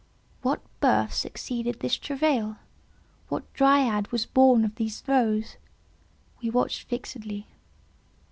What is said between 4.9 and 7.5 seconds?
throes? We watched fixedly.